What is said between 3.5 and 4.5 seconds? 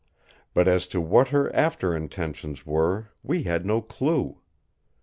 no clue.